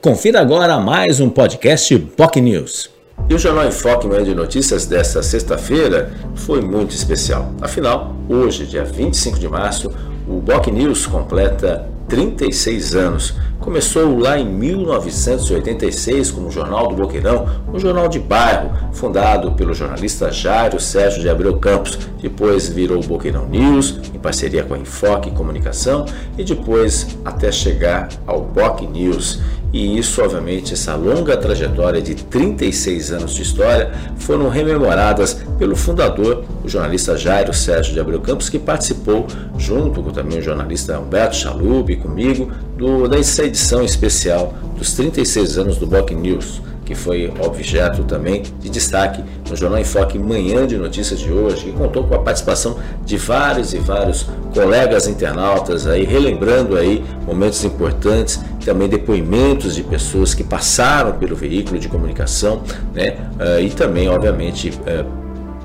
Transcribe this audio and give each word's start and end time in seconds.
Confira 0.00 0.40
agora 0.40 0.80
mais 0.80 1.20
um 1.20 1.28
podcast 1.28 1.98
POC 1.98 2.40
News. 2.40 2.90
E 3.28 3.34
o 3.34 3.38
Jornal 3.38 3.66
em 3.66 3.70
Foque 3.70 4.06
Manhã 4.06 4.24
de 4.24 4.34
Notícias 4.34 4.86
desta 4.86 5.22
sexta-feira 5.22 6.10
foi 6.36 6.62
muito 6.62 6.94
especial. 6.94 7.52
Afinal, 7.60 8.16
hoje, 8.26 8.64
dia 8.64 8.82
25 8.82 9.38
de 9.38 9.46
março, 9.46 9.92
o 10.26 10.40
BOC 10.40 10.68
News 10.68 11.06
completa 11.06 11.86
36 12.08 12.96
anos. 12.96 13.34
Começou 13.60 14.18
lá 14.18 14.38
em 14.38 14.44
1986 14.44 16.30
como 16.30 16.50
Jornal 16.50 16.88
do 16.88 16.96
Boqueirão, 16.96 17.46
um 17.72 17.78
jornal 17.78 18.08
de 18.08 18.18
bairro, 18.18 18.72
fundado 18.92 19.52
pelo 19.52 19.74
jornalista 19.74 20.32
Jairo 20.32 20.80
Sérgio 20.80 21.20
de 21.20 21.28
Abreu 21.28 21.58
Campos. 21.58 21.98
Depois 22.20 22.68
virou 22.68 22.98
o 22.98 23.06
Boqueirão 23.06 23.46
News, 23.46 24.00
em 24.14 24.18
parceria 24.18 24.64
com 24.64 24.72
a 24.72 24.78
Enfoque 24.78 25.30
Comunicação, 25.30 26.06
e 26.38 26.42
depois 26.42 27.06
até 27.22 27.52
chegar 27.52 28.08
ao 28.26 28.40
BOC 28.40 28.86
News. 28.86 29.40
E 29.72 29.98
isso, 29.98 30.20
obviamente, 30.22 30.74
essa 30.74 30.96
longa 30.96 31.36
trajetória 31.36 32.02
de 32.02 32.14
36 32.14 33.12
anos 33.12 33.34
de 33.34 33.42
história 33.42 33.92
foram 34.18 34.48
rememoradas 34.48 35.34
pelo 35.58 35.76
fundador, 35.76 36.44
o 36.64 36.68
jornalista 36.68 37.16
Jairo 37.16 37.54
Sérgio 37.54 37.94
de 37.94 38.00
Abreu 38.00 38.20
Campos, 38.20 38.48
que 38.48 38.58
participou, 38.58 39.26
junto 39.56 40.02
com 40.02 40.10
também 40.10 40.38
o 40.38 40.42
jornalista 40.42 40.98
Humberto 40.98 41.36
Chalub, 41.36 41.94
comigo, 41.96 42.50
do, 42.76 43.06
dessa 43.06 43.44
edição 43.44 43.84
especial 43.84 44.54
dos 44.76 44.92
36 44.94 45.58
anos 45.58 45.76
do 45.76 45.86
Boc 45.86 46.10
News 46.10 46.60
que 46.90 46.94
foi 46.96 47.32
objeto 47.38 48.02
também 48.02 48.42
de 48.58 48.68
destaque 48.68 49.22
no 49.48 49.54
Jornal 49.54 49.78
em 49.78 49.84
Foque 49.84 50.18
Manhã 50.18 50.66
de 50.66 50.76
Notícias 50.76 51.20
de 51.20 51.30
hoje, 51.30 51.66
que 51.66 51.72
contou 51.72 52.02
com 52.02 52.16
a 52.16 52.18
participação 52.18 52.78
de 53.06 53.16
vários 53.16 53.72
e 53.72 53.78
vários 53.78 54.26
colegas 54.52 55.06
internautas 55.06 55.86
aí, 55.86 56.04
relembrando 56.04 56.76
aí 56.76 57.04
momentos 57.24 57.62
importantes, 57.62 58.40
também 58.64 58.88
depoimentos 58.88 59.76
de 59.76 59.84
pessoas 59.84 60.34
que 60.34 60.42
passaram 60.42 61.12
pelo 61.12 61.36
veículo 61.36 61.78
de 61.78 61.88
comunicação, 61.88 62.60
né? 62.92 63.18
Uh, 63.38 63.60
e 63.60 63.70
também, 63.70 64.08
obviamente, 64.08 64.70
uh, 64.70 65.06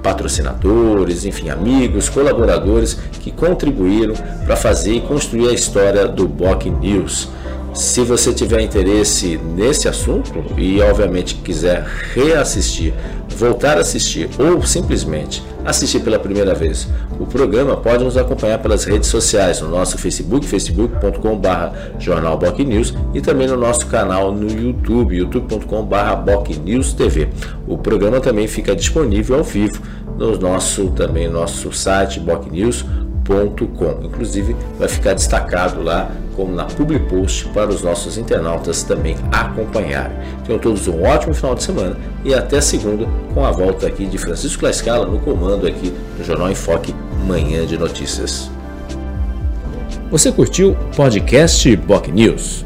patrocinadores, 0.04 1.26
enfim, 1.26 1.50
amigos, 1.50 2.08
colaboradores 2.08 3.00
que 3.20 3.32
contribuíram 3.32 4.14
para 4.46 4.56
fazer 4.56 4.94
e 4.94 5.02
construir 5.02 5.50
a 5.50 5.54
história 5.54 6.08
do 6.08 6.28
Boc 6.28 6.66
News. 6.66 7.30
Se 7.76 8.04
você 8.04 8.34
tiver 8.34 8.62
interesse 8.62 9.38
nesse 9.38 9.90
assunto 9.90 10.32
e, 10.58 10.80
obviamente, 10.80 11.36
quiser 11.36 11.86
reassistir, 12.14 12.94
voltar 13.28 13.78
a 13.78 13.82
assistir 13.82 14.30
ou 14.40 14.64
simplesmente 14.64 15.44
assistir 15.66 16.00
pela 16.00 16.18
primeira 16.18 16.56
vez 16.56 16.88
o 17.20 17.26
programa, 17.26 17.76
pode 17.76 18.02
nos 18.02 18.16
acompanhar 18.16 18.60
pelas 18.60 18.86
redes 18.86 19.10
sociais, 19.10 19.60
no 19.60 19.68
nosso 19.68 19.98
Facebook, 19.98 20.48
facebook.com.br 20.48 22.00
jornalbocnews 22.00 22.94
e 23.14 23.20
também 23.20 23.48
no 23.48 23.58
nosso 23.58 23.88
canal 23.88 24.32
no 24.32 24.50
YouTube, 24.50 25.18
youtube.com.br 25.18 26.16
bocnewstv. 26.24 27.28
O 27.68 27.78
programa 27.78 28.22
também 28.22 28.48
fica 28.48 28.74
disponível 28.74 29.38
ao 29.38 29.44
vivo 29.44 29.82
no 30.18 30.38
nosso 30.38 30.92
também 30.92 31.28
nosso 31.28 31.74
site 31.74 32.22
Inclusive, 34.04 34.56
vai 34.78 34.88
ficar 34.88 35.14
destacado 35.14 35.82
lá 35.82 36.12
como 36.36 36.54
na 36.54 36.66
public 36.66 37.06
post 37.08 37.48
para 37.50 37.70
os 37.70 37.82
nossos 37.82 38.18
internautas 38.18 38.84
também 38.84 39.16
acompanharem. 39.32 40.18
Tenham 40.46 40.60
todos 40.60 40.88
um 40.88 41.04
ótimo 41.04 41.34
final 41.34 41.56
de 41.56 41.64
semana 41.64 41.98
e 42.24 42.34
até 42.34 42.60
segunda 42.62 43.08
com 43.34 43.46
a 43.46 43.52
volta 43.52 43.88
aqui 43.88 44.06
de 44.06 44.18
Francisco 44.18 44.66
Lascala 44.66 45.06
no 45.06 45.20
comando 45.20 45.66
aqui 45.66 45.94
do 46.18 46.24
Jornal 46.24 46.52
em 46.52 46.56
Foque 46.56 46.94
Manhã 47.26 47.66
de 47.66 47.78
Notícias. 47.78 48.50
Você 50.12 50.32
curtiu 50.32 50.72
o 50.72 50.96
podcast 50.96 51.76
Boc 51.78 52.08
News? 52.08 52.65